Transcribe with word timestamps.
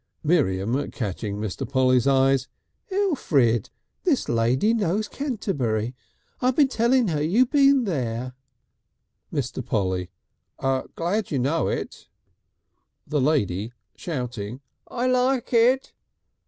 Miriam, 0.23 0.89
catching 0.89 1.37
Mr. 1.37 1.69
Polly's 1.71 2.07
eye: 2.07 2.35
"Elfrid! 2.91 3.69
This 4.03 4.27
lady 4.27 4.73
knows 4.73 5.07
Canterbury. 5.07 5.93
I 6.41 6.49
been 6.49 6.69
telling 6.69 7.09
her 7.09 7.21
you 7.21 7.45
been 7.45 7.83
there." 7.83 8.33
Mr. 9.31 9.63
Polly: 9.63 10.09
"Glad 10.95 11.29
you 11.29 11.37
know 11.37 11.67
it." 11.67 12.07
The 13.05 13.21
lady 13.21 13.73
shouting: 13.95 14.61
"I 14.87 15.05
like 15.05 15.53
it." 15.53 15.93